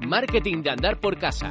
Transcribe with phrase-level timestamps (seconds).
[0.00, 1.50] Marketing de andar por casa.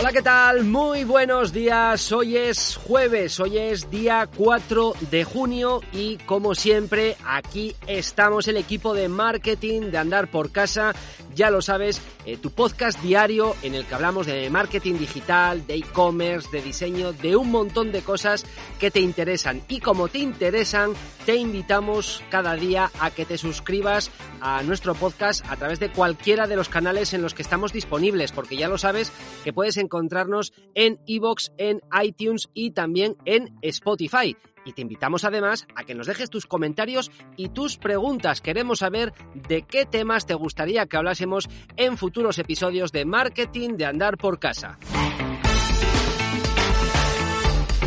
[0.00, 0.64] Hola, ¿qué tal?
[0.64, 2.10] Muy buenos días.
[2.10, 8.56] Hoy es jueves, hoy es día 4 de junio y como siempre aquí estamos el
[8.56, 10.94] equipo de marketing de andar por casa.
[11.40, 15.76] Ya lo sabes, eh, tu podcast diario en el que hablamos de marketing digital, de
[15.76, 18.44] e-commerce, de diseño, de un montón de cosas
[18.78, 19.62] que te interesan.
[19.66, 20.92] Y como te interesan,
[21.24, 24.10] te invitamos cada día a que te suscribas
[24.42, 28.32] a nuestro podcast a través de cualquiera de los canales en los que estamos disponibles,
[28.32, 29.10] porque ya lo sabes
[29.42, 34.36] que puedes encontrarnos en iVoox, en iTunes y también en Spotify.
[34.70, 38.40] Y te invitamos además a que nos dejes tus comentarios y tus preguntas.
[38.40, 43.86] Queremos saber de qué temas te gustaría que hablásemos en futuros episodios de Marketing de
[43.86, 44.78] Andar por Casa.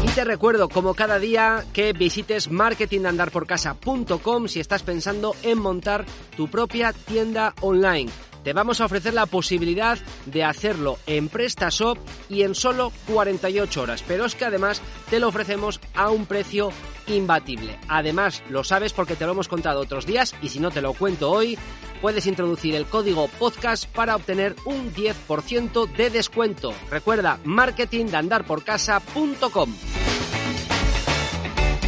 [0.03, 6.49] Y te recuerdo, como cada día, que visites marketingandarporcasa.com si estás pensando en montar tu
[6.49, 8.11] propia tienda online
[8.43, 11.97] te vamos a ofrecer la posibilidad de hacerlo en PrestaShop
[12.29, 14.03] y en solo 48 horas.
[14.07, 16.71] Pero es que además te lo ofrecemos a un precio
[17.07, 17.79] imbatible.
[17.87, 20.93] Además, lo sabes porque te lo hemos contado otros días y si no te lo
[20.93, 21.57] cuento hoy,
[22.01, 26.73] puedes introducir el código podcast para obtener un 10% de descuento.
[26.89, 29.73] Recuerda, marketingandarporcasa.com.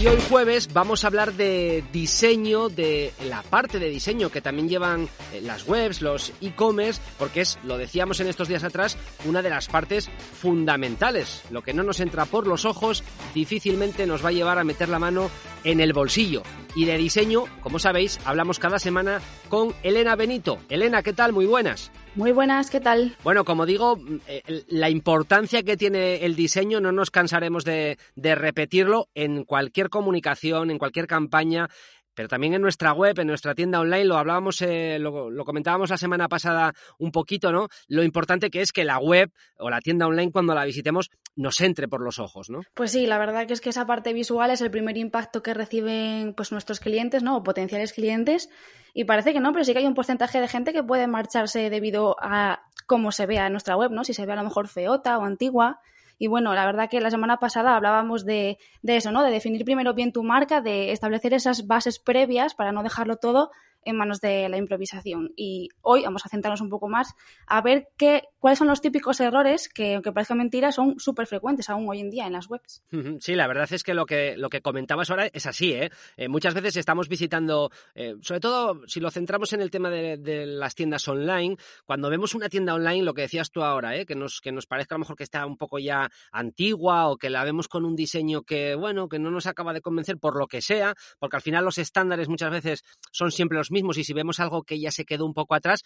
[0.06, 4.70] Y hoy jueves vamos a hablar de diseño, de la parte de diseño que también
[4.70, 9.41] llevan eh, las webs, los e-commerce, porque es, lo decíamos en estos días atrás, una
[9.41, 11.41] de las partes fundamentales.
[11.50, 13.03] Lo que no nos entra por los ojos
[13.34, 15.31] difícilmente nos va a llevar a meter la mano
[15.63, 16.44] en el bolsillo.
[16.75, 20.59] Y de diseño, como sabéis, hablamos cada semana con Elena Benito.
[20.69, 21.34] Elena, ¿qué tal?
[21.34, 21.91] Muy buenas.
[22.16, 23.14] Muy buenas, ¿qué tal?
[23.26, 28.36] Bueno, como digo, eh, la importancia que tiene el diseño no nos cansaremos de, de
[28.36, 31.70] repetirlo en cualquier comunicación, en cualquier campaña
[32.16, 35.98] pero también en nuestra web, en nuestra tienda online, lo hablábamos, eh, lo, comentábamos la
[35.98, 37.68] semana pasada un poquito, ¿no?
[37.88, 41.59] Lo importante que es que la web o la tienda online, cuando la visitemos, nos
[41.62, 42.62] entre por los ojos, ¿no?
[42.74, 45.54] Pues sí, la verdad que es que esa parte visual es el primer impacto que
[45.54, 47.38] reciben pues nuestros clientes, ¿no?
[47.38, 48.50] O potenciales clientes.
[48.94, 51.70] Y parece que no, pero sí que hay un porcentaje de gente que puede marcharse
[51.70, 54.06] debido a cómo se vea en nuestra web, ¿no?
[54.06, 55.81] Si se ve a lo mejor feota o antigua.
[56.18, 59.24] Y bueno, la verdad que la semana pasada hablábamos de, de eso, ¿no?
[59.24, 63.52] De definir primero bien tu marca, de establecer esas bases previas para no dejarlo todo
[63.85, 65.31] en manos de la improvisación.
[65.35, 67.13] Y hoy vamos a centrarnos un poco más
[67.47, 71.69] a ver qué, cuáles son los típicos errores que, aunque parezca mentira, son súper frecuentes
[71.69, 72.84] aún hoy en día en las webs.
[73.19, 75.72] Sí, la verdad es que lo que, lo que comentabas ahora es así.
[75.72, 75.91] ¿eh?
[76.18, 80.18] eh muchas veces estamos visitando, eh, sobre todo si lo centramos en el tema de,
[80.18, 84.06] de, las tiendas online, cuando vemos una tienda online, lo que decías tú ahora, ¿eh?
[84.06, 87.18] que, nos, que nos parezca a lo mejor que está un poco ya antigua o
[87.18, 90.38] que la vemos con un diseño que, bueno, que no nos acaba de convencer por
[90.38, 94.03] lo que sea, porque al final los estándares muchas veces son siempre los mismos y
[94.03, 95.84] si vemos algo que ya se quedó un poco atrás,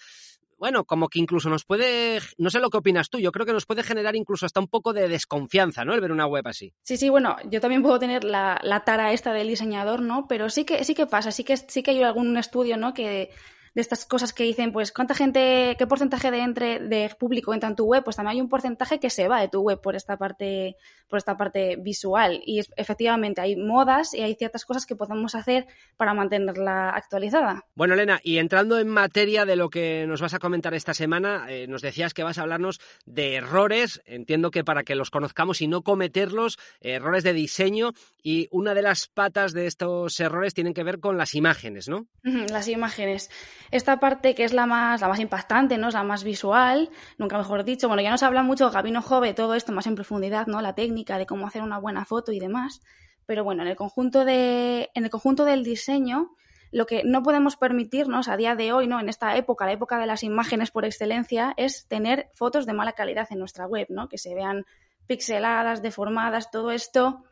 [0.57, 3.53] bueno, como que incluso nos puede, no sé lo que opinas tú, yo creo que
[3.53, 5.94] nos puede generar incluso hasta un poco de desconfianza, ¿no?
[5.94, 6.73] El ver una web así.
[6.83, 10.27] Sí, sí, bueno, yo también puedo tener la, la tara esta del diseñador, ¿no?
[10.27, 12.94] Pero sí que, sí que pasa, sí que, sí que hay algún estudio, ¿no?
[12.94, 13.31] Que
[13.75, 17.69] de estas cosas que dicen, pues, ¿cuánta gente, qué porcentaje de entre de público entra
[17.69, 18.03] en tu web?
[18.03, 20.75] Pues también hay un porcentaje que se va de tu web por esta parte,
[21.07, 22.41] por esta parte visual.
[22.46, 27.66] Y efectivamente hay modas y hay ciertas cosas que podemos hacer para mantenerla actualizada.
[27.75, 31.46] Bueno, Elena, y entrando en materia de lo que nos vas a comentar esta semana,
[31.50, 35.62] eh, nos decías que vas a hablarnos de errores, entiendo que para que los conozcamos
[35.62, 40.74] y no cometerlos, errores de diseño, y una de las patas de estos errores tienen
[40.74, 42.07] que ver con las imágenes, ¿no?
[42.24, 43.30] Las imágenes
[43.71, 45.89] esta parte que es la más, la más impactante, ¿no?
[45.89, 47.88] Es la más visual, nunca mejor dicho.
[47.88, 50.62] Bueno, ya nos habla mucho Gabino Jove, todo esto más en profundidad, ¿no?
[50.62, 52.81] La técnica de cómo hacer una buena foto y demás.
[53.25, 56.36] Pero bueno, en el conjunto de, en el conjunto del diseño,
[56.71, 59.00] lo que no podemos permitirnos a día de hoy, ¿no?
[59.00, 62.94] En esta época, la época de las imágenes por excelencia, es tener fotos de mala
[62.94, 64.10] calidad en nuestra web, ¿no?
[64.10, 64.65] Que se vean
[65.07, 67.24] pixeladas, deformadas, todo esto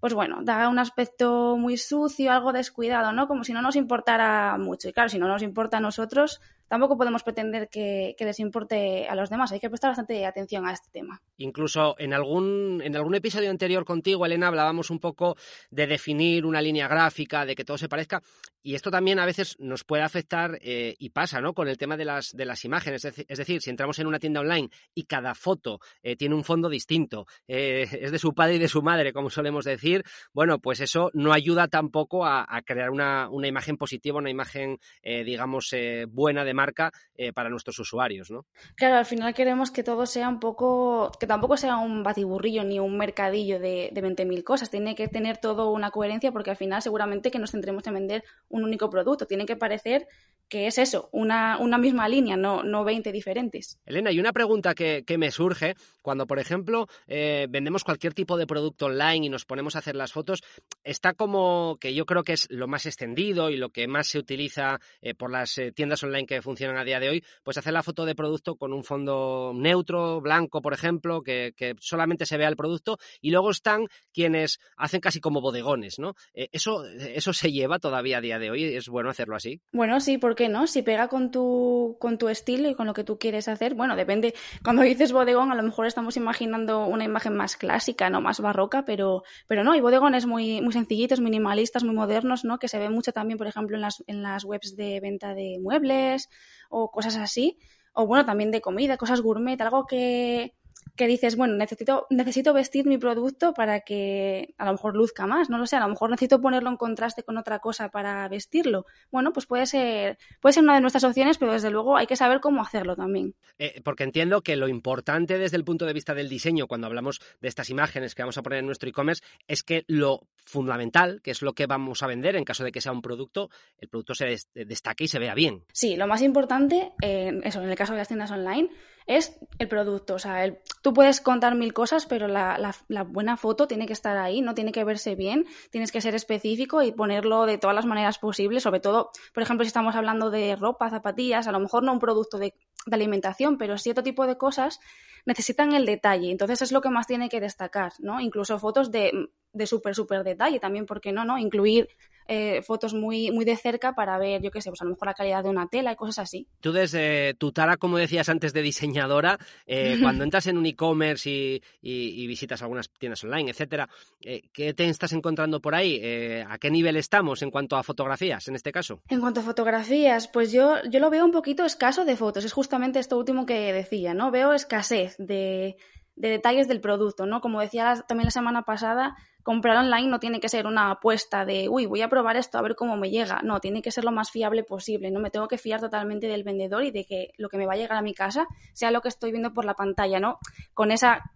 [0.00, 3.28] pues bueno, da un aspecto muy sucio, algo descuidado, ¿no?
[3.28, 4.88] Como si no nos importara mucho.
[4.88, 9.14] Y claro, si no nos importa a nosotros, tampoco podemos pretender que, les importe a
[9.14, 9.52] los demás.
[9.52, 11.22] Hay que prestar bastante atención a este tema.
[11.36, 15.36] Incluso en algún, en algún episodio anterior contigo, Elena, hablábamos un poco
[15.70, 18.22] de definir una línea gráfica, de que todo se parezca.
[18.62, 21.54] Y esto también a veces nos puede afectar eh, y pasa, ¿no?
[21.54, 23.04] Con el tema de las, de las imágenes.
[23.04, 26.68] Es decir, si entramos en una tienda online y cada foto eh, tiene un fondo
[26.68, 30.02] distinto, eh, es de su padre y de su madre, como solemos decir,
[30.32, 35.72] bueno, pues eso no ayuda tampoco a, crear una, una, imagen positiva, una imagen, digamos,
[36.08, 36.92] buena de marca
[37.34, 38.46] para nuestros usuarios, ¿no?
[38.74, 42.78] Claro, al final queremos que todo sea un poco, que tampoco sea un batiburrillo ni
[42.78, 44.70] un mercadillo de, de 20.000 cosas.
[44.70, 48.24] Tiene que tener todo una coherencia porque al final seguramente que nos centremos en vender
[48.48, 49.26] un único producto.
[49.26, 50.08] Tiene que parecer
[50.48, 53.80] que es eso, una, una misma línea, no, no 20 diferentes.
[53.84, 58.46] Elena, y una pregunta que, me surge, cuando por ejemplo eh, vendemos cualquier tipo de
[58.46, 60.42] producto online y nos ponemos a hacer las fotos,
[60.84, 64.18] está como que yo creo que es lo más extendido y lo que más se
[64.18, 67.72] utiliza eh, por las eh, tiendas online que funcionan a día de hoy, pues hacer
[67.72, 72.48] la foto de producto con un fondo neutro, blanco, por ejemplo, que, solamente se vea
[72.48, 76.14] el producto, y luego están quienes hacen casi como bodegones, ¿no?
[76.32, 79.60] eso, eso se lleva todavía a día de hoy, es bueno hacerlo así.
[79.72, 80.68] Bueno, sí, porque qué no?
[80.68, 83.96] Si pega con tu, con tu estilo y con lo que tú quieres hacer, bueno,
[83.96, 84.34] depende.
[84.62, 88.84] Cuando dices bodegón, a lo mejor estamos imaginando una imagen más clásica, no más barroca,
[88.84, 92.58] pero, pero no, y bodegones muy, muy sencillitos, minimalistas, muy modernos, ¿no?
[92.58, 95.58] Que se ven mucho también, por ejemplo, en las, en las webs de venta de
[95.60, 96.28] muebles
[96.70, 97.58] o cosas así.
[97.92, 100.54] O bueno, también de comida, cosas gourmet, algo que,
[100.96, 105.50] que dices, bueno, necesito, necesito vestir mi producto para que a lo mejor luzca más,
[105.50, 108.86] no lo sé, a lo mejor necesito ponerlo en contraste con otra cosa para vestirlo.
[109.10, 112.16] Bueno, pues puede ser, puede ser una de nuestras opciones, pero desde luego hay que
[112.16, 113.34] saber cómo hacerlo también.
[113.58, 117.20] Eh, porque entiendo que lo importante desde el punto de vista del diseño, cuando hablamos
[117.40, 121.32] de estas imágenes que vamos a poner en nuestro e-commerce, es que lo fundamental, que
[121.32, 124.14] es lo que vamos a vender en caso de que sea un producto, el producto
[124.14, 125.64] se destaque y se vea bien.
[125.72, 128.70] Sí, lo más importante, eso, en el caso de las tiendas online,
[129.06, 130.14] es el producto.
[130.14, 134.16] O sea, tú puedes contar mil cosas, pero la, la, buena foto tiene que estar
[134.16, 137.86] ahí, no tiene que verse bien, tienes que ser específico y ponerlo de todas las
[137.86, 141.84] maneras posibles, sobre todo, por ejemplo, si estamos hablando de ropa, zapatillas, a lo mejor
[141.84, 142.54] no un producto de,
[142.86, 144.80] de alimentación, pero cierto tipo de cosas
[145.24, 146.30] necesitan el detalle.
[146.30, 148.20] Entonces es lo que más tiene que destacar, ¿no?
[148.20, 151.38] Incluso fotos de, de súper, súper detalle también, ¿por qué no, no?
[151.38, 151.88] Incluir
[152.28, 155.08] eh, fotos muy, muy de cerca para ver, yo qué sé, pues a lo mejor
[155.08, 156.46] la calidad de una tela y cosas así.
[156.60, 161.30] Tú desde tu tara, como decías antes, de diseñadora, eh, cuando entras en un e-commerce
[161.30, 163.88] y, visitas algunas tiendas online, etcétera,
[164.20, 166.00] eh, ¿qué te estás encontrando por ahí?
[166.48, 169.00] ¿A qué nivel estamos en cuanto a fotografías, en este caso?
[169.08, 172.44] En cuanto a fotografías, pues yo, yo lo veo un poquito escaso de fotos.
[172.44, 174.30] Es justamente esto último que decía, ¿no?
[174.30, 175.76] Veo escasez de,
[176.16, 177.40] de detalles del producto, ¿no?
[177.40, 181.68] Como decía también la semana pasada, comprar online no tiene que ser una apuesta de,
[181.68, 183.42] uy, voy a probar esto a ver cómo me llega.
[183.44, 185.12] No, tiene que ser lo más fiable posible.
[185.12, 187.74] No me tengo que fiar totalmente del vendedor y de que lo que me va
[187.74, 190.40] a llegar a mi casa sea lo que estoy viendo por la pantalla, ¿no?
[190.74, 191.30] Con esa,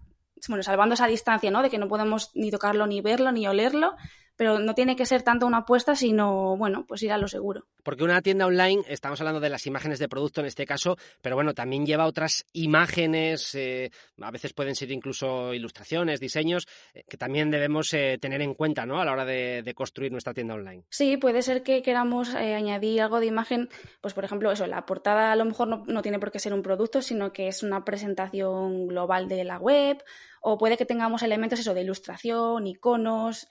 [0.49, 1.63] bueno, salvando esa distancia, ¿no?
[1.63, 3.95] De que no podemos ni tocarlo, ni verlo, ni olerlo,
[4.41, 7.67] pero no tiene que ser tanto una apuesta, sino, bueno, pues ir a lo seguro.
[7.83, 11.37] Porque una tienda online, estamos hablando de las imágenes de producto en este caso, pero
[11.37, 17.19] bueno, también lleva otras imágenes, eh, a veces pueden ser incluso ilustraciones, diseños, eh, que
[17.19, 18.99] también debemos eh, tener en cuenta, ¿no?
[18.99, 20.85] A la hora de, construir nuestra tienda online.
[20.89, 23.69] Sí, puede ser que queramos añadir algo de imagen,
[24.01, 26.55] pues por ejemplo, eso, la portada a lo mejor no, no tiene por qué ser
[26.55, 30.03] un producto, sino que es una presentación global de la web,
[30.41, 33.47] o puede que tengamos elementos eso de ilustración, iconos,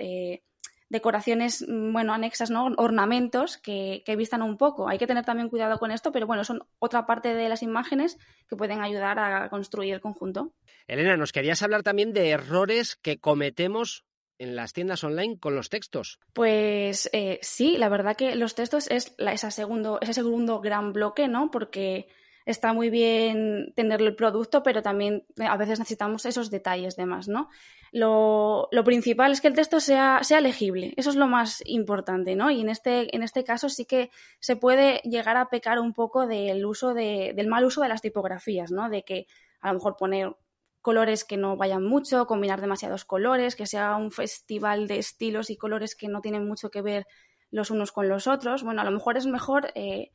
[0.89, 2.65] decoraciones, mm, bueno, anexas, ¿no?
[2.77, 4.89] Ornamentos que, que vistan un poco.
[4.89, 8.17] Hay que tener también cuidado con esto, pero bueno, son otra parte de las imágenes
[8.47, 10.51] que pueden ayudar a construir el conjunto.
[10.87, 14.05] Elena, nos querías hablar también de errores que cometemos
[14.39, 16.19] en las tiendas online con los textos?
[16.33, 21.27] Pues eh, sí, la verdad que los textos es esa segundo, ese segundo gran bloque,
[21.27, 21.51] ¿no?
[21.51, 22.07] Porque
[22.45, 27.05] está muy bien tener el producto, pero también eh, a veces necesitamos esos detalles de
[27.05, 27.49] más, ¿no?
[27.91, 32.51] Lo, principal es que el texto sea, sea, legible, eso es lo más importante, ¿no?
[32.51, 36.27] Y en este, en este caso sí que se puede llegar a pecar un poco
[36.27, 38.89] del uso de, del mal uso de las tipografías, ¿no?
[38.89, 39.27] De que
[39.61, 40.35] a lo mejor poner
[40.81, 45.57] colores que no vayan mucho, combinar demasiados colores, que sea un festival de estilos y
[45.57, 47.05] colores que no tienen mucho que ver
[47.51, 48.63] los unos con los otros.
[48.63, 50.11] Bueno, a lo mejor es mejor eh,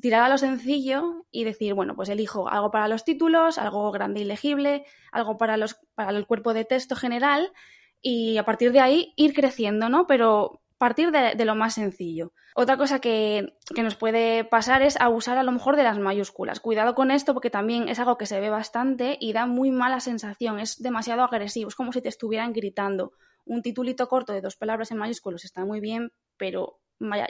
[0.00, 4.20] tirar a lo sencillo y decir, bueno, pues elijo algo para los títulos, algo grande
[4.20, 7.52] y legible, algo para, los, para el cuerpo de texto general
[8.00, 10.06] y a partir de ahí ir creciendo, ¿no?
[10.06, 12.32] Pero partir de, lo más sencillo.
[12.54, 16.60] Otra cosa que, que, nos puede pasar es abusar a lo mejor de las mayúsculas.
[16.60, 20.00] Cuidado con esto porque también es algo que se ve bastante y da muy mala
[20.00, 23.12] sensación, es demasiado agresivo, es como si te estuvieran gritando.
[23.44, 26.80] Un titulito corto de dos palabras en mayúsculos está muy bien, pero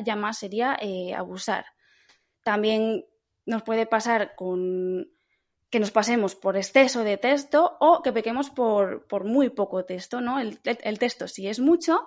[0.05, 1.67] ya más sería eh, abusar.
[2.47, 3.05] También
[3.45, 5.11] nos puede pasar con
[5.69, 10.21] que nos pasemos por exceso de texto o que pequemos por, por muy poco texto,
[10.21, 10.39] ¿no?
[10.39, 12.07] El, texto, si es mucho,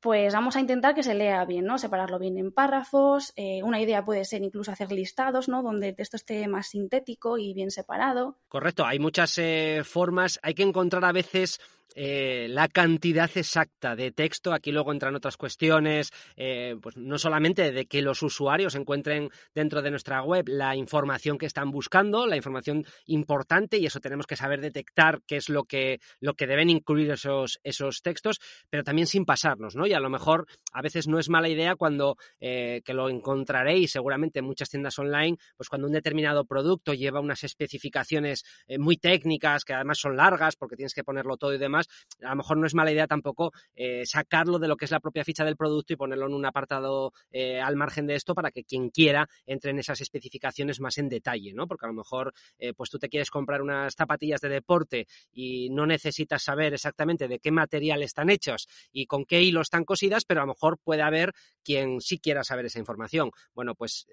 [0.00, 1.78] pues vamos a intentar que se lea bien, ¿no?
[1.78, 3.32] Separarlo bien en párrafos.
[3.36, 5.62] Eh, una idea puede ser incluso hacer listados, ¿no?
[5.62, 8.40] Donde el texto esté más sintético y bien separado.
[8.48, 10.40] Correcto, hay muchas eh, formas.
[10.42, 11.60] Hay que encontrar a veces
[11.94, 14.52] eh, la cantidad exacta de texto.
[14.52, 19.82] Aquí luego entran otras cuestiones, eh, pues no solamente de que los usuarios encuentren dentro
[19.82, 24.36] de nuestra web la información que están buscando, la información importante, y eso tenemos que
[24.36, 29.06] saber detectar qué es lo que, lo que deben incluir esos, esos textos, pero también
[29.06, 29.86] sin pasarnos, ¿no?
[29.86, 33.92] Y a lo mejor a veces no es mala idea cuando, eh, que lo encontraréis
[33.92, 38.44] seguramente en muchas tiendas online, pues cuando un determinado producto lleva unas especificaciones
[38.78, 42.36] muy técnicas, que además son largas porque tienes que ponerlo todo y demás, a lo
[42.36, 45.44] mejor no es mala idea tampoco eh, sacarlo de lo que es la propia ficha
[45.44, 48.90] del producto y ponerlo en un apartado eh, al margen de esto para que quien
[48.90, 51.66] quiera entre en esas especificaciones más en detalle, ¿no?
[51.66, 55.70] Porque a lo mejor eh, pues tú te quieres comprar unas zapatillas de deporte y
[55.70, 60.24] no necesitas saber exactamente de qué material están hechos y con qué hilo están cosidas,
[60.24, 63.30] pero a lo mejor puede haber quien sí quiera saber esa información.
[63.54, 64.06] Bueno, pues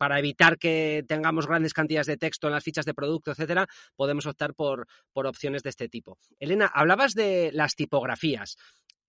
[0.00, 3.66] para evitar que tengamos grandes cantidades de texto en las fichas de producto, etcétera,
[3.96, 6.16] podemos optar por, por opciones de este tipo.
[6.38, 8.56] Elena, hablabas de las tipografías.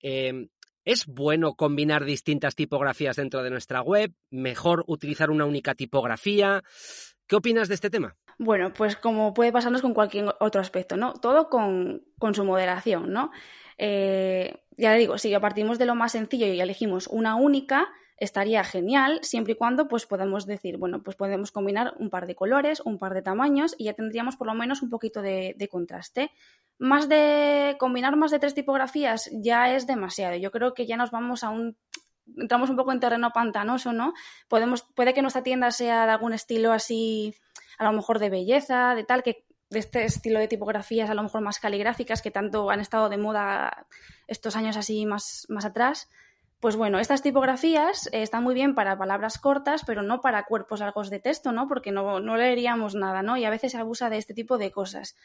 [0.01, 0.50] Em,
[0.83, 4.12] ¿Es bueno combinar distintas tipografías dentro de nuestra web?
[4.31, 6.62] ¿Mejor utilizar una única tipografía?
[7.25, 8.17] ¿Qué opinas de este tema?
[8.38, 11.13] Bueno, pues como puede pasarnos con cualquier otro aspecto, ¿no?
[11.13, 13.31] Todo con, su moderación, ¿no?
[13.77, 17.88] Eh, ya digo, si partimos de lo más sencillo y elegimos una única,
[18.21, 22.35] estaría genial siempre y cuando pues podemos decir, bueno, pues podemos combinar un par de
[22.35, 26.29] colores, un par de tamaños y ya tendríamos por lo menos un poquito de, contraste.
[26.77, 30.35] Más de combinar más de tres tipografías ya es demasiado.
[30.35, 31.75] Yo creo que ya nos vamos a un
[32.37, 34.13] entramos un poco en terreno pantanoso, ¿no?
[34.47, 37.33] Podemos puede que nuestra tienda sea de algún estilo así
[37.79, 41.23] a lo mejor de belleza, de tal que de este estilo de tipografías a lo
[41.23, 43.87] mejor más caligráficas que tanto han estado de moda
[44.27, 46.07] estos años así más, más atrás
[46.62, 50.80] pues bueno, estas tipografías eh, están muy bien para palabras cortas, pero no para cuerpos
[50.80, 51.68] largos de texto, ¿no?
[51.68, 53.36] Porque no, no leeríamos nada, ¿no?
[53.36, 55.15] Y a veces se abusa de este tipo de cosas.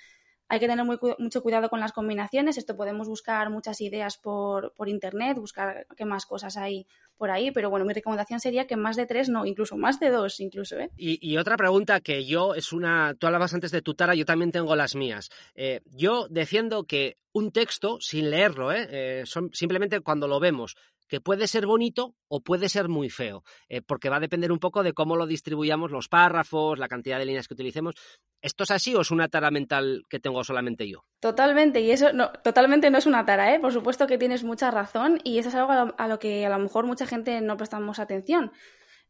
[0.49, 2.57] Hay que tener mucho cuidado con las combinaciones.
[2.57, 7.50] Esto podemos buscar muchas ideas por, por, internet, buscar qué más cosas hay por ahí.
[7.50, 10.78] Pero bueno, mi recomendación sería que más de tres, no, incluso más de dos, incluso.
[10.78, 10.90] ¿eh?
[10.97, 13.14] Y, otra pregunta que yo es una.
[13.19, 15.31] Tú hablabas antes de tu tara, yo también tengo las mías.
[15.57, 19.25] Eh, yo defiendo que un texto, sin leerlo, ¿eh?
[19.52, 20.76] simplemente cuando lo vemos,
[21.08, 24.58] que puede ser bonito o puede ser muy feo, eh, porque va a depender un
[24.58, 27.94] poco de cómo lo distribuyamos, los párrafos, la cantidad de líneas que utilicemos.
[28.42, 31.04] ¿Esto es así o es una tara mental que tengo solamente yo?
[31.20, 33.60] Totalmente, y eso no, totalmente no es una tara, ¿eh?
[33.60, 36.58] Por supuesto que tienes mucha razón y eso es algo a lo, que a lo
[36.58, 38.52] mejor mucha gente no prestamos atención.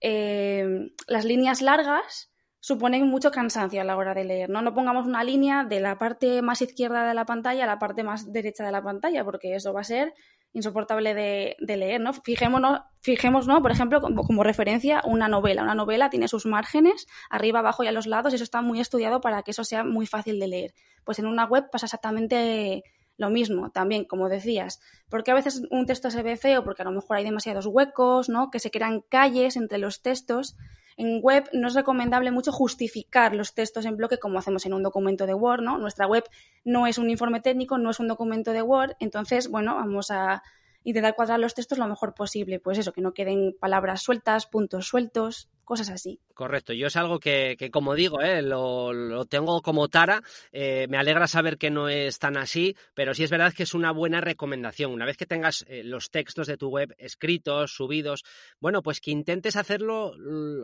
[0.01, 4.61] Eh, las líneas largas suponen mucho cansancio a la hora de leer, ¿no?
[4.61, 8.03] No pongamos una línea de la parte más izquierda de la pantalla a la parte
[8.03, 10.15] más derecha de la pantalla, porque eso va a ser
[10.53, 12.13] insoportable de, leer, ¿no?
[12.13, 15.63] Fijémonos, fijémonos, por ejemplo, como, referencia, una novela.
[15.63, 18.81] Una novela tiene sus márgenes, arriba, abajo y a los lados, y eso está muy
[18.81, 20.75] estudiado para que eso sea muy fácil de leer.
[21.05, 22.85] Pues en una web pasa exactamente
[23.19, 26.85] lo mismo, también, como decías, porque a veces un texto se ve feo porque a
[26.85, 28.51] lo mejor hay demasiados huecos, ¿no?
[28.51, 30.57] Que se crean calles entre los textos
[30.97, 34.83] en web no es recomendable mucho justificar los textos en bloque como hacemos en un
[34.83, 35.79] documento de Word, ¿no?
[35.79, 36.25] Nuestra web
[36.65, 40.43] no es un informe técnico, no es un documento de Word, entonces, bueno, vamos a
[40.85, 42.61] intentar cuadrar los textos lo mejor posible.
[42.61, 46.19] Pues eso, que no queden palabras sueltas, puntos sueltos, cosas así.
[46.33, 51.27] Correcto, yo es algo que, como digo, eh, lo, tengo como tara, eh, me alegra
[51.27, 54.93] saber que no es tan así, pero sí es verdad que es una buena recomendación.
[54.93, 58.25] Una vez que tengas eh, los textos de tu web escritos, subidos,
[58.61, 60.15] bueno, pues que intentes hacerlo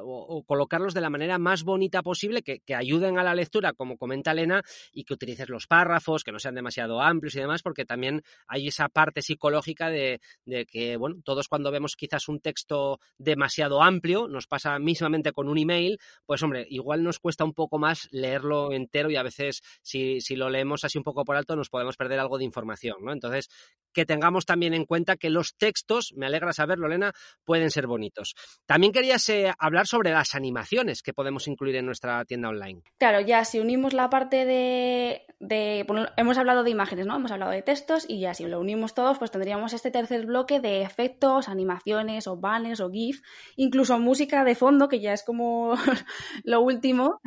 [0.02, 4.30] o, colocarlos de la manera más bonita posible, que, ayuden a la lectura, como comenta
[4.30, 8.22] Elena, y que utilices los párrafos, que no sean demasiado amplios y demás, porque también
[8.46, 13.82] hay esa parte psicológica de, de que, bueno, todos cuando vemos quizás un texto demasiado
[13.82, 17.54] amplio, nos pasa a mí mismamente con un email, pues hombre, igual nos cuesta un
[17.54, 21.36] poco más leerlo entero y a veces si, si lo leemos así un poco por
[21.36, 23.12] alto nos podemos perder algo de información, ¿no?
[23.12, 23.48] Entonces,
[23.92, 27.12] que tengamos también en cuenta que los textos, me alegra saberlo, Elena,
[27.44, 28.34] pueden ser bonitos.
[28.66, 32.82] También querías eh, hablar sobre las animaciones que podemos incluir en nuestra tienda online.
[32.98, 35.22] Claro, ya si unimos la parte de,
[36.16, 37.16] hemos hablado de imágenes, ¿no?
[37.16, 40.60] Hemos hablado de textos y ya si lo unimos todos, pues tendríamos este tercer bloque
[40.60, 43.22] de efectos, animaciones o banners o GIF,
[43.56, 45.74] incluso música de fondo fondo, que ya es como
[46.44, 47.20] lo último.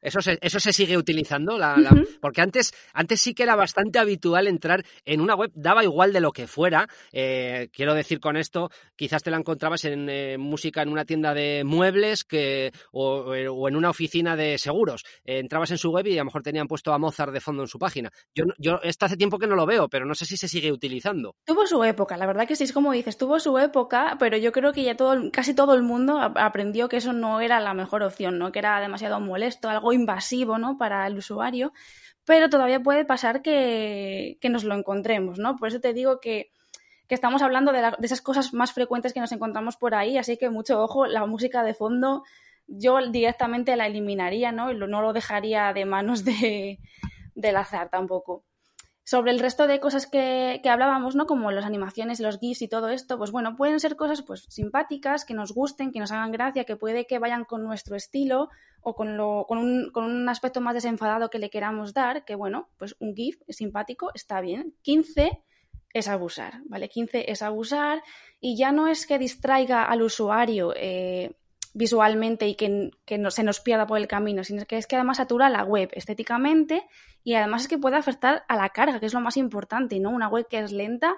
[0.00, 1.76] Eso se, eso se sigue utilizando, la,
[2.20, 6.20] porque antes, antes sí que era bastante habitual entrar en una web, daba igual de
[6.20, 6.88] lo que fuera.
[7.12, 11.34] Eh, quiero decir con esto, quizás te la encontrabas en eh, música en una tienda
[11.34, 15.04] de muebles que, o, en una oficina de seguros.
[15.24, 17.68] entrabas en su web y a lo mejor tenían puesto a Mozart de fondo en
[17.68, 18.10] su página.
[18.34, 20.72] Yo, yo esto hace tiempo que no lo veo, pero no sé si se sigue
[20.72, 21.34] utilizando.
[21.44, 24.52] Tuvo su época, la verdad que sí, es como dices, tuvo su época, pero yo
[24.52, 28.02] creo que ya todo, casi todo el mundo aprendió que eso no era la mejor
[28.02, 28.52] opción, ¿no?
[28.52, 30.76] Que era demasiado molesto, algo invasivo, ¿no?
[30.78, 31.72] Para el usuario,
[32.24, 35.56] pero todavía puede pasar que, nos lo encontremos, ¿no?
[35.56, 36.50] Por eso te digo que,
[37.08, 40.82] estamos hablando de, esas cosas más frecuentes que nos encontramos por ahí, así que mucho
[40.82, 42.24] ojo, la música de fondo
[42.66, 44.70] yo directamente la eliminaría, ¿no?
[44.70, 46.78] Y no lo dejaría de manos de,
[47.34, 48.44] del azar tampoco.
[49.08, 51.24] Sobre el resto de cosas que, hablábamos, ¿no?
[51.24, 55.24] Como las animaciones, los GIFs y todo esto, pues bueno, pueden ser cosas pues simpáticas,
[55.24, 58.50] que nos gusten, que nos hagan gracia, que puede que vayan con nuestro estilo
[58.82, 62.34] o con, lo, con, un, con un aspecto más desenfadado que le queramos dar, que
[62.34, 64.74] bueno, pues un GIF simpático, está bien.
[64.82, 65.42] 15
[65.94, 66.90] es abusar, ¿vale?
[66.90, 68.02] 15 es abusar
[68.40, 71.34] y ya no es que distraiga al usuario eh,
[71.78, 75.18] visualmente y que, no, se nos pierda por el camino, sino que es que además
[75.18, 76.82] satura la web estéticamente
[77.24, 80.10] y además es que puede afectar a la carga, que es lo más importante, ¿no?
[80.10, 81.16] Una web que es lenta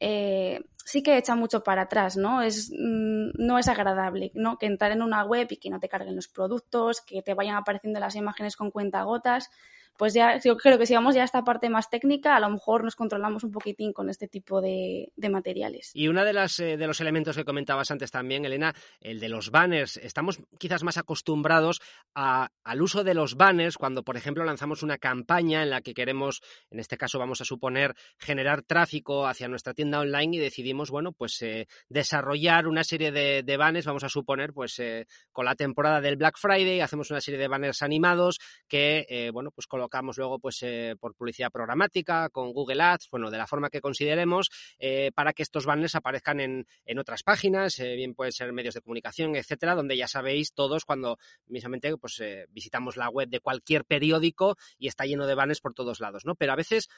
[0.00, 2.42] eh, sí que echa mucho para atrás, ¿no?
[2.42, 4.58] Es, mm, no es agradable, ¿no?
[4.58, 7.56] Que entrar en una web y que no te carguen los productos, que te vayan
[7.56, 9.50] apareciendo las imágenes con cuentagotas
[9.96, 12.50] pues ya yo creo que si vamos ya a esta parte más técnica, a lo
[12.50, 15.90] mejor nos controlamos un poquitín con este tipo de, materiales.
[15.94, 19.96] Y las, eh, de los elementos que comentabas antes también, Elena, el de los banners.
[19.96, 21.80] Estamos quizás más acostumbrados
[22.14, 26.40] al uso de los banners cuando, por ejemplo, lanzamos una campaña en la que queremos,
[26.70, 31.12] en este caso vamos a suponer, generar tráfico hacia nuestra tienda online y decidimos, bueno,
[31.12, 36.00] pues eh, desarrollar una serie de, banners, vamos a suponer, pues eh, con la temporada
[36.00, 40.38] del Black Friday, hacemos una serie de banners animados que, bueno, pues con colocamos luego
[40.38, 45.10] pues eh, por publicidad programática, con Google Ads, bueno, de la forma que consideremos, eh,
[45.14, 48.80] para que estos banners aparezcan en, en otras páginas, eh, bien pueden ser medios de
[48.80, 54.56] comunicación, etcétera, donde ya sabéis todos cuando mismamente pues visitamos la web de cualquier periódico
[54.78, 56.34] y está lleno de banners por todos lados, ¿no?
[56.34, 56.88] Pero a veces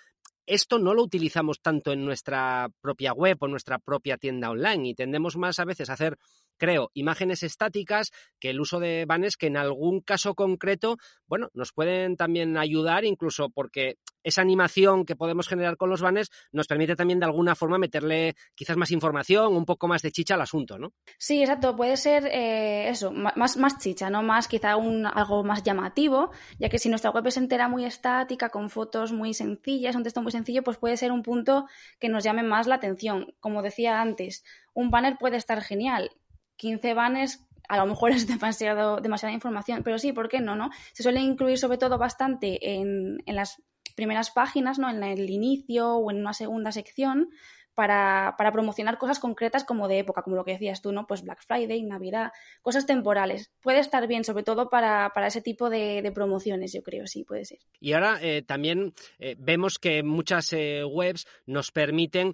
[0.46, 4.94] esto no lo utilizamos tanto en nuestra propia web o nuestra propia tienda online y
[4.94, 6.18] tendemos más a veces a hacer
[6.56, 11.72] creo, imágenes estáticas que el uso de banners que en algún caso concreto, bueno, nos
[11.72, 16.96] pueden también ayudar incluso porque esa animación que podemos generar con los banners nos permite
[16.96, 20.78] también de alguna forma meterle quizás más información, un poco más de chicha al asunto,
[20.78, 20.92] ¿no?
[21.16, 24.24] Sí, exacto, puede ser eh, eso, más, más chicha, ¿no?
[24.24, 28.48] Más quizá un, algo más llamativo, ya que si nuestra web es entera muy estática,
[28.48, 31.66] con fotos muy sencillas, un texto muy sencillo, pues puede ser un punto
[32.00, 33.34] que nos llame más la atención.
[33.38, 36.10] Como decía antes, un banner puede estar genial,
[36.56, 40.56] 15 banners a lo mejor es demasiado, demasiada información, pero sí, ¿por qué no?
[40.56, 40.70] no?
[40.92, 43.62] Se suele incluir sobre todo bastante en, en las
[43.94, 44.90] primeras páginas, ¿no?
[44.90, 47.30] en el inicio o en una segunda sección,
[47.76, 51.06] para, para, promocionar cosas concretas como de época, como lo que decías tú, ¿no?
[51.06, 53.52] Pues Black Friday, Navidad, cosas temporales.
[53.60, 57.44] Puede estar bien, sobre todo para, para ese tipo de, promociones, yo creo, sí, puede
[57.44, 57.58] ser.
[57.78, 62.32] Y ahora eh, también eh, vemos que muchas eh, webs nos permiten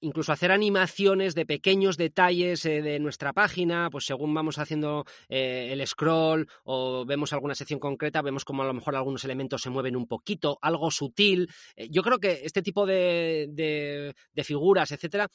[0.00, 5.68] incluso hacer animaciones de pequeños detalles eh, de nuestra página, pues según vamos haciendo eh,
[5.72, 9.70] el scroll o vemos alguna sección concreta, vemos como a lo mejor algunos elementos se
[9.70, 11.50] mueven un poquito, algo sutil.
[11.76, 15.28] Eh, yo creo que este tipo de, de figuras, etcétera,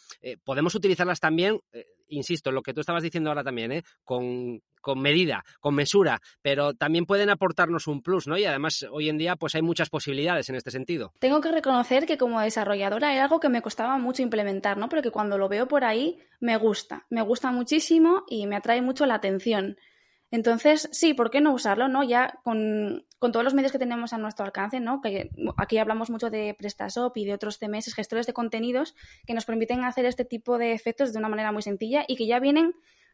[0.43, 1.59] podemos utilizarlas también
[2.07, 3.83] insisto, lo que tú estabas diciendo ahora también, ¿eh?
[4.03, 4.61] con,
[4.95, 8.37] medida, con mesura, pero también pueden aportarnos un plus, ¿no?
[8.37, 11.13] Y además hoy en día pues hay muchas posibilidades en este sentido.
[11.19, 14.89] Tengo que reconocer que como desarrolladora era algo que me costaba mucho implementar, ¿no?
[14.89, 18.81] Pero que cuando lo veo por ahí me gusta, me gusta muchísimo y me atrae
[18.81, 19.77] mucho la atención.
[20.33, 21.87] Entonces, sí, ¿por qué no usarlo?
[21.87, 22.01] ¿no?
[22.01, 24.99] Ya con, todos los medios que tenemos a nuestro alcance, ¿no?
[24.99, 28.95] Que aquí hablamos mucho de PrestaShop y de otros CMS, gestores de contenidos,
[29.27, 32.25] que nos permiten hacer este tipo de efectos de una manera muy sencilla y que
[32.25, 32.73] ya vienen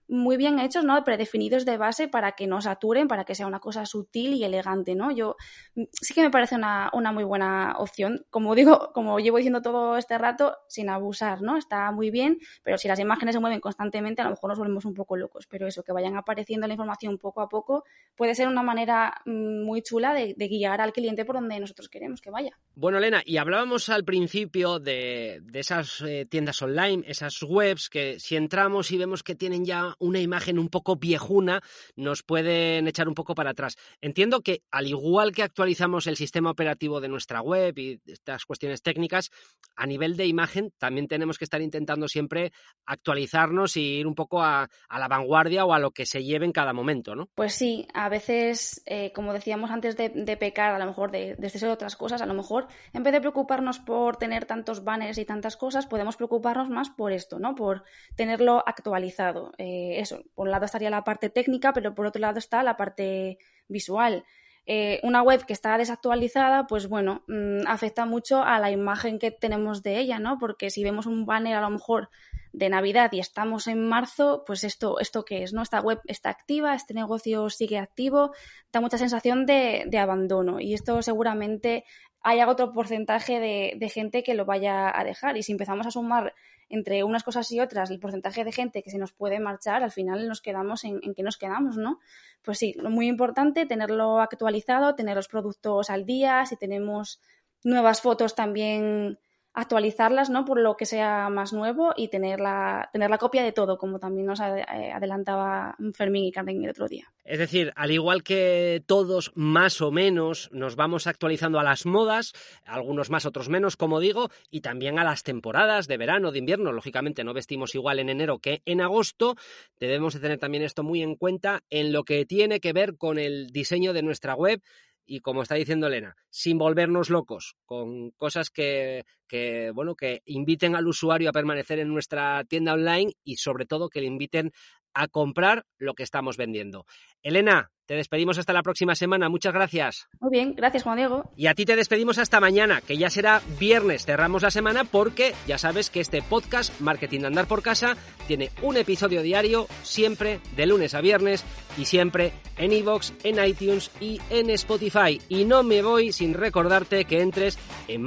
[0.10, 1.04] muy bien hechos, ¿no?
[1.04, 4.96] Predefinidos de base para que no saturen, para que sea una cosa sutil y elegante,
[4.96, 5.12] ¿no?
[5.12, 5.36] Yo
[5.76, 8.26] mm, sí que me parece una, una, muy buena opción.
[8.30, 11.58] Como digo, como llevo diciendo todo este rato, sin abusar, ¿no?
[11.58, 14.86] Está muy bien, pero si las imágenes se mueven constantemente, a lo mejor nos volvemos
[14.86, 15.46] un poco locos.
[15.48, 17.84] Pero eso, que vayan apareciendo la información poco a poco,
[18.16, 22.22] puede ser una manera mm, muy chula de, guiar al cliente por donde nosotros queremos
[22.22, 22.58] que vaya.
[22.74, 28.20] Bueno, Elena, y hablábamos al principio de, de esas eh, tiendas online, esas webs que
[28.20, 31.62] si entramos y vemos que tienen ya una imagen un poco viejuna
[31.96, 33.76] nos pueden echar un poco para atrás.
[34.02, 38.82] Entiendo que al igual que actualizamos el sistema operativo de nuestra web y estas cuestiones
[38.82, 39.30] técnicas,
[39.76, 42.52] a nivel de imagen también tenemos que estar intentando siempre
[42.86, 46.52] actualizarnos y ir un poco a, la vanguardia o a lo que se lleve en
[46.52, 47.30] cada momento, ¿no?
[47.36, 51.70] Pues sí, a veces, eh, como decíamos antes de, pecar, a lo mejor de, de
[51.70, 55.58] otras cosas, a lo mejor en vez de preocuparnos por tener tantos banners y tantas
[55.58, 57.56] cosas, podemos preocuparnos más por esto, ¿no?
[57.56, 57.84] Por
[58.16, 59.52] tenerlo actualizado.
[59.58, 62.78] Eh, eso, por un lado estaría la parte técnica, pero por otro lado está la
[62.78, 64.26] parte visual.
[64.72, 69.32] Eh, una web que está desactualizada, pues bueno, mm, afecta mucho a la imagen que
[69.32, 70.38] tenemos de ella, ¿no?
[70.38, 72.10] Porque si vemos un banner a lo mejor
[72.52, 75.64] de Navidad y estamos en marzo, pues esto, esto qué es, ¿no?
[75.64, 78.32] Esta web está activa, este negocio sigue activo,
[78.72, 81.84] da mucha sensación de, abandono y esto seguramente
[82.22, 85.38] haya otro porcentaje de, gente que lo vaya a dejar.
[85.38, 86.34] Y si empezamos a sumar
[86.70, 89.92] entre unas cosas y otras el porcentaje de gente que se nos puede marchar, al
[89.92, 92.00] final nos quedamos en, en qué nos quedamos, ¿no?
[92.44, 97.22] Pues sí, muy importante tenerlo actualizado, tener los productos al día, si tenemos
[97.64, 99.20] nuevas fotos también
[99.54, 100.46] actualizarlas, ¿no?
[100.46, 104.00] Por lo que sea más nuevo y tener la, tener la copia de todo, como
[104.00, 107.12] también nos eh, adelantaba Fermín y Carmen el otro día.
[107.24, 112.34] Es decir, al igual que todos más o menos nos vamos actualizando a las modas,
[112.66, 116.72] algunos más, otros menos, como digo, y también a las temporadas de verano, de invierno.
[116.72, 119.36] Lógicamente no vestimos igual en enero que en agosto.
[119.80, 123.20] Debemos de tener también esto muy en cuenta en lo que tiene que ver con
[123.20, 124.62] el diseño de nuestra web
[125.10, 130.76] y como está diciendo Elena, sin volvernos locos, con cosas que, que, bueno, que inviten
[130.76, 134.52] al usuario a permanecer en nuestra tienda online y sobre todo que le inviten
[134.94, 136.86] a comprar lo que estamos vendiendo.
[137.22, 139.30] Elena, te despedimos hasta la próxima semana.
[139.30, 140.08] Muchas gracias.
[140.20, 141.32] Muy bien, gracias Juan Diego.
[141.36, 144.06] Y a ti te despedimos hasta mañana, que ya será viernes.
[144.06, 148.52] Cerramos la semana porque ya sabes que este podcast, Marketing de Andar por Casa, tiene
[148.62, 151.44] un episodio diario, siempre de lunes a viernes
[151.78, 155.20] y siempre en iVoox, en iTunes y en Spotify.
[155.28, 158.04] Y no me voy sin recordarte que entres en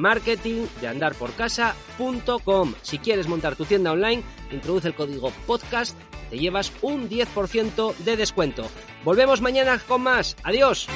[1.13, 2.75] marketingdeandarporcasa.com.
[2.83, 5.97] Si quieres montar tu tienda online, introduce el código podcast,
[6.31, 8.67] te llevas un 10% de descuento.
[9.05, 10.37] Volvemos mañana con más.
[10.43, 10.89] Adiós.